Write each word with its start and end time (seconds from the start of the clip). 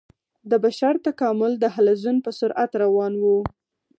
د 0.49 0.51
بشر 0.63 0.93
تکامل 1.07 1.51
د 1.59 1.65
حلزون 1.75 2.17
په 2.25 2.31
سرعت 2.39 2.71
روان 2.83 3.13
و. 3.21 3.23